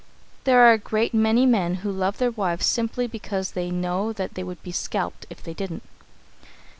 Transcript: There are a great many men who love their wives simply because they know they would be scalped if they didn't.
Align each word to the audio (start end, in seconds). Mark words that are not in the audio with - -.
There 0.45 0.61
are 0.61 0.71
a 0.73 0.79
great 0.79 1.13
many 1.13 1.45
men 1.45 1.75
who 1.85 1.91
love 1.91 2.17
their 2.17 2.31
wives 2.31 2.65
simply 2.65 3.05
because 3.05 3.51
they 3.51 3.69
know 3.69 4.11
they 4.11 4.43
would 4.43 4.63
be 4.63 4.71
scalped 4.71 5.27
if 5.29 5.43
they 5.43 5.53
didn't. 5.53 5.83